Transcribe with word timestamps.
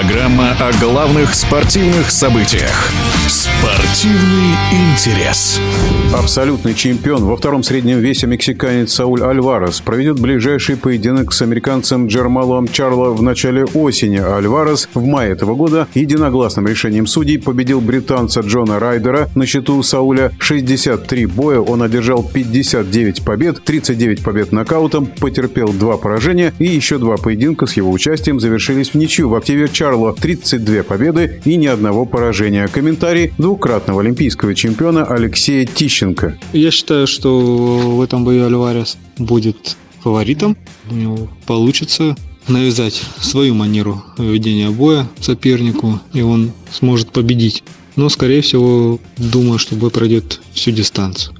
Программа 0.00 0.52
о 0.52 0.72
главных 0.80 1.34
спортивных 1.34 2.10
событиях. 2.10 2.90
Спорт. 3.28 3.89
Спортивный 3.90 4.54
интерес. 4.70 5.60
Абсолютный 6.14 6.74
чемпион 6.74 7.24
во 7.24 7.36
втором 7.36 7.64
среднем 7.64 7.98
весе 7.98 8.28
мексиканец 8.28 8.92
Сауль 8.92 9.22
Альварес 9.22 9.80
проведет 9.80 10.20
ближайший 10.20 10.76
поединок 10.76 11.32
с 11.32 11.42
американцем 11.42 12.06
Джермалом 12.06 12.68
Чарло 12.68 13.10
в 13.10 13.22
начале 13.22 13.64
осени. 13.64 14.18
Альварес 14.18 14.88
в 14.94 15.04
мае 15.04 15.32
этого 15.32 15.54
года 15.56 15.88
единогласным 15.94 16.68
решением 16.68 17.06
судей 17.06 17.38
победил 17.38 17.80
британца 17.80 18.40
Джона 18.40 18.78
Райдера. 18.78 19.28
На 19.34 19.44
счету 19.44 19.82
Сауля 19.82 20.30
63 20.38 21.26
боя. 21.26 21.58
Он 21.58 21.82
одержал 21.82 22.22
59 22.22 23.24
побед, 23.24 23.64
39 23.64 24.22
побед 24.22 24.52
нокаутом, 24.52 25.06
потерпел 25.06 25.72
два 25.72 25.96
поражения 25.96 26.52
и 26.60 26.64
еще 26.64 26.98
два 26.98 27.16
поединка 27.16 27.66
с 27.66 27.72
его 27.74 27.90
участием 27.90 28.38
завершились 28.38 28.90
в 28.90 28.94
ничью. 28.94 29.28
В 29.28 29.34
активе 29.34 29.68
Чарло 29.68 30.12
32 30.12 30.84
победы 30.84 31.40
и 31.44 31.56
ни 31.56 31.66
одного 31.66 32.04
поражения. 32.04 32.68
Комментарий 32.68 33.32
двукратного 33.80 34.00
олимпийского 34.00 34.54
чемпиона 34.54 35.04
Алексея 35.04 35.64
Тищенко. 35.64 36.38
Я 36.52 36.70
считаю, 36.70 37.06
что 37.06 37.40
в 37.40 38.02
этом 38.02 38.24
бою 38.24 38.46
Альварес 38.46 38.98
будет 39.18 39.76
фаворитом. 40.00 40.56
У 40.90 40.94
него 40.94 41.28
получится 41.46 42.16
навязать 42.48 43.02
свою 43.20 43.54
манеру 43.54 44.02
ведения 44.18 44.70
боя 44.70 45.08
сопернику, 45.20 46.00
и 46.12 46.20
он 46.20 46.52
сможет 46.72 47.10
победить. 47.10 47.62
Но, 47.96 48.08
скорее 48.08 48.42
всего, 48.42 48.98
думаю, 49.16 49.58
что 49.58 49.76
бой 49.76 49.90
пройдет 49.90 50.40
всю 50.52 50.72
дистанцию. 50.72 51.34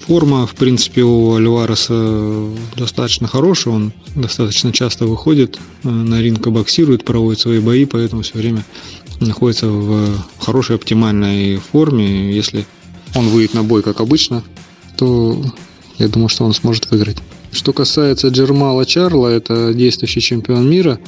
Форма, 0.00 0.46
в 0.46 0.54
принципе, 0.54 1.02
у 1.02 1.34
Альвареса 1.34 2.48
достаточно 2.76 3.28
хорошая. 3.28 3.74
Он 3.74 3.92
достаточно 4.16 4.72
часто 4.72 5.06
выходит 5.06 5.58
на 5.82 6.20
ринг 6.20 6.46
боксирует, 6.48 7.04
проводит 7.04 7.40
свои 7.40 7.60
бои, 7.60 7.84
поэтому 7.84 8.22
все 8.22 8.38
время 8.38 8.64
находится 9.20 9.68
в 9.68 10.16
хорошей 10.38 10.76
оптимальной 10.76 11.58
форме. 11.58 12.32
Если 12.32 12.66
он 13.14 13.28
выйдет 13.28 13.54
на 13.54 13.62
бой, 13.62 13.82
как 13.82 14.00
обычно, 14.00 14.42
то 14.96 15.44
я 15.98 16.08
думаю, 16.08 16.28
что 16.28 16.44
он 16.44 16.54
сможет 16.54 16.90
выиграть. 16.90 17.18
Что 17.52 17.72
касается 17.72 18.28
Джермала 18.28 18.86
Чарла, 18.86 19.28
это 19.28 19.74
действующий 19.74 20.20
чемпион 20.20 20.68
мира. 20.68 20.98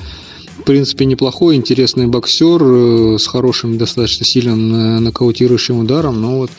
В 0.62 0.64
принципе, 0.64 1.06
неплохой, 1.06 1.56
интересный 1.56 2.06
боксер 2.06 2.62
э, 2.62 3.18
с 3.18 3.26
хорошим, 3.26 3.78
достаточно 3.78 4.24
сильным 4.24 4.72
э, 4.72 5.00
нокаутирующим 5.00 5.80
ударом. 5.80 6.22
Но 6.22 6.38
вот 6.38 6.50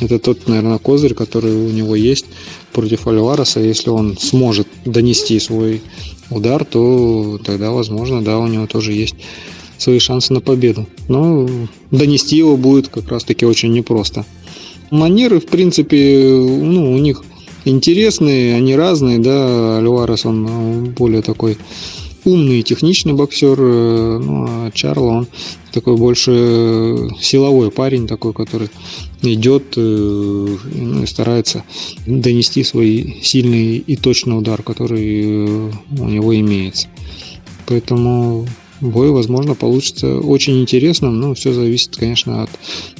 это 0.00 0.18
тот, 0.18 0.48
наверное, 0.48 0.78
козырь, 0.78 1.14
который 1.14 1.54
у 1.54 1.70
него 1.70 1.94
есть 1.94 2.26
против 2.72 3.06
Альвареса. 3.06 3.60
Если 3.60 3.88
он 3.88 4.18
сможет 4.18 4.66
донести 4.84 5.38
свой 5.38 5.80
удар, 6.28 6.64
то 6.64 7.38
тогда, 7.44 7.70
возможно, 7.70 8.20
да, 8.20 8.40
у 8.40 8.48
него 8.48 8.66
тоже 8.66 8.94
есть 8.94 9.14
свои 9.78 10.00
шансы 10.00 10.32
на 10.32 10.40
победу. 10.40 10.88
Но 11.06 11.48
донести 11.92 12.36
его 12.36 12.56
будет 12.56 12.88
как 12.88 13.08
раз-таки 13.10 13.46
очень 13.46 13.72
непросто. 13.72 14.26
Манеры, 14.90 15.38
в 15.38 15.46
принципе, 15.46 16.34
ну, 16.34 16.92
у 16.92 16.98
них 16.98 17.22
интересные, 17.64 18.56
они 18.56 18.74
разные, 18.74 19.20
да, 19.20 19.78
Альварес, 19.78 20.26
он 20.26 20.48
э, 20.48 20.88
более 20.98 21.22
такой 21.22 21.58
умный 22.24 22.60
и 22.60 22.62
техничный 22.62 23.12
боксер, 23.12 23.58
э, 23.58 24.18
ну, 24.22 24.46
а 24.48 24.70
Чарло, 24.72 25.10
он 25.10 25.26
такой 25.72 25.96
больше 25.96 27.10
силовой 27.20 27.70
парень, 27.70 28.06
такой, 28.06 28.32
который 28.32 28.68
идет 29.22 29.74
э, 29.76 29.80
ну, 30.74 31.02
и 31.02 31.06
старается 31.06 31.64
донести 32.06 32.64
свой 32.64 33.20
сильный 33.22 33.78
и 33.78 33.96
точный 33.96 34.38
удар, 34.38 34.62
который 34.62 35.70
у 35.98 36.04
него 36.08 36.34
имеется. 36.34 36.88
Поэтому 37.66 38.46
бой, 38.82 39.10
возможно, 39.10 39.54
получится 39.54 40.18
очень 40.18 40.60
интересным. 40.60 41.20
Но 41.20 41.34
все 41.34 41.52
зависит, 41.52 41.96
конечно, 41.96 42.42
от 42.42 42.50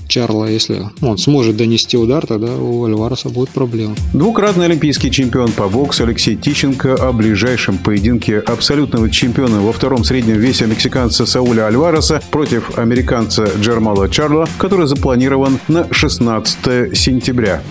Чарла. 0.09 0.49
Если 0.49 0.83
он 1.01 1.19
сможет 1.19 1.57
донести 1.57 1.97
удар, 1.97 2.27
тогда 2.27 2.55
у 2.55 2.85
Альвареса 2.85 3.29
будет 3.29 3.51
проблема. 3.51 3.95
Двукратный 4.13 4.67
олимпийский 4.67 5.11
чемпион 5.11 5.53
по 5.53 5.69
боксу 5.69 6.05
Алексей 6.05 6.37
Тищенко 6.37 6.95
о 6.95 7.13
ближайшем 7.13 7.79
поединке 7.79 8.39
абсолютного 8.39 9.11
чемпиона 9.11 9.61
во 9.61 9.73
втором 9.73 10.05
среднем 10.05 10.39
весе 10.39 10.67
мексиканца 10.67 11.27
Сауля 11.27 11.67
Альвареса 11.67 12.23
против 12.31 12.79
американца 12.79 13.51
Джермала 13.61 14.09
Чарла, 14.09 14.47
который 14.59 14.87
запланирован 14.87 15.59
на 15.69 15.93
16 15.93 16.97
сентября. 16.97 17.63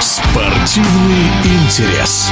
Спортивный 0.00 1.26
интерес. 1.44 2.30